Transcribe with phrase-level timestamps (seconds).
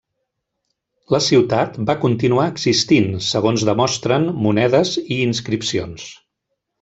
[1.15, 6.09] La ciutat va continuar existint segons demostren monedes i inscripcions.